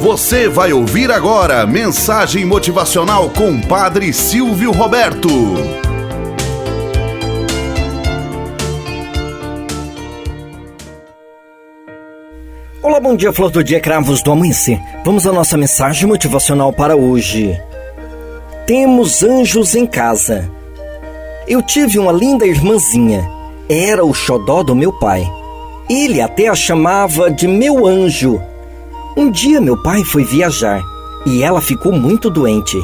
[0.00, 5.28] Você vai ouvir agora mensagem motivacional com Padre Silvio Roberto.
[12.82, 14.80] Olá, bom dia, flor do dia, cravos do amanhecer.
[15.04, 17.60] Vamos à nossa mensagem motivacional para hoje.
[18.66, 20.50] Temos anjos em casa.
[21.46, 23.30] Eu tive uma linda irmãzinha.
[23.68, 25.30] Era o xodó do meu pai.
[25.90, 28.40] Ele até a chamava de meu anjo
[29.16, 30.82] um dia meu pai foi viajar
[31.26, 32.78] e ela ficou muito doente.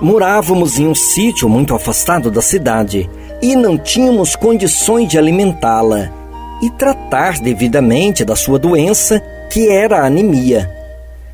[0.00, 3.08] Morávamos em um sítio muito afastado da cidade
[3.42, 6.10] e não tínhamos condições de alimentá-la
[6.62, 9.20] e tratar devidamente da sua doença,
[9.50, 10.70] que era a anemia.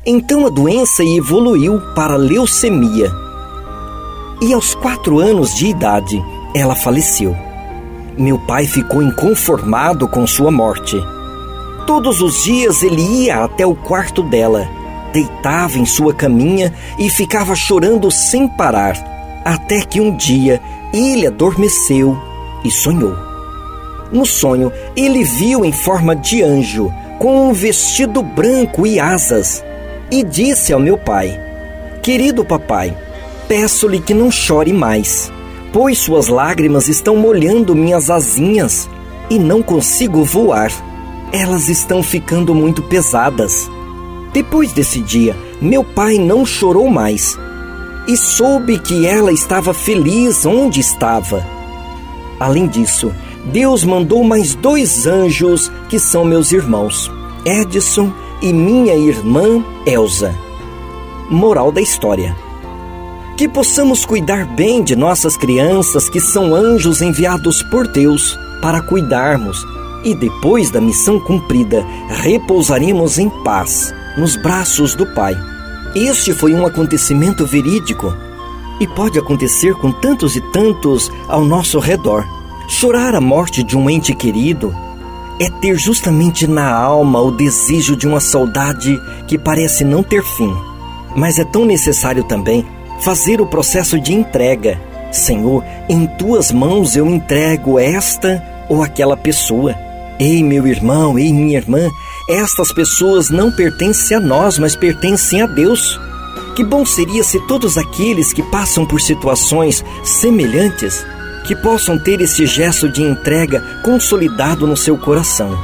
[0.05, 3.09] Então a doença evoluiu para leucemia.
[4.41, 6.21] E aos quatro anos de idade,
[6.53, 7.35] ela faleceu.
[8.17, 10.97] Meu pai ficou inconformado com sua morte
[11.87, 14.69] Todos os dias ele ia até o quarto dela,
[15.13, 20.61] deitava em sua caminha e ficava chorando sem parar, até que um dia
[20.93, 22.17] ele adormeceu
[22.65, 23.15] e sonhou.
[24.11, 29.63] No sonho, ele viu em forma de anjo, com um vestido branco e asas,
[30.11, 31.39] e disse ao meu pai:
[32.03, 32.95] Querido papai,
[33.47, 35.31] peço-lhe que não chore mais,
[35.71, 38.89] pois suas lágrimas estão molhando minhas asinhas
[39.29, 40.69] e não consigo voar.
[41.31, 43.69] Elas estão ficando muito pesadas.
[44.31, 47.37] Depois desse dia, meu pai não chorou mais
[48.07, 51.45] e soube que ela estava feliz onde estava.
[52.39, 53.13] Além disso,
[53.45, 57.11] Deus mandou mais dois anjos que são meus irmãos,
[57.45, 58.11] Edson
[58.41, 60.33] e minha irmã Elsa.
[61.29, 62.35] Moral da história:
[63.35, 69.65] Que possamos cuidar bem de nossas crianças que são anjos enviados por Deus para cuidarmos
[70.03, 75.35] e depois da missão cumprida, repousaremos em paz nos braços do Pai.
[75.95, 78.13] Este foi um acontecimento verídico
[78.79, 82.25] e pode acontecer com tantos e tantos ao nosso redor.
[82.67, 84.75] Chorar a morte de um ente querido
[85.39, 90.53] é ter justamente na alma o desejo de uma saudade que parece não ter fim.
[91.15, 92.65] Mas é tão necessário também
[92.99, 94.79] fazer o processo de entrega.
[95.11, 99.86] Senhor, em tuas mãos eu entrego esta ou aquela pessoa.
[100.19, 101.91] Ei, meu irmão, ei, minha irmã,
[102.27, 105.99] estas pessoas não pertencem a nós, mas pertencem a Deus.
[106.55, 111.05] Que bom seria se todos aqueles que passam por situações semelhantes
[111.45, 115.55] que possam ter esse gesto de entrega consolidado no seu coração,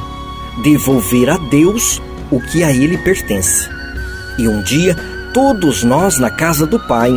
[0.62, 2.00] devolver a Deus
[2.30, 3.68] o que a Ele pertence.
[4.38, 4.96] E um dia,
[5.34, 7.10] todos nós na casa do Pai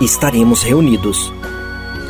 [0.00, 1.32] estaremos reunidos.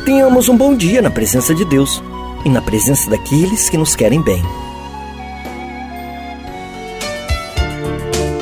[0.05, 2.03] Tenhamos um bom dia na presença de Deus
[2.45, 4.43] e na presença daqueles que nos querem bem.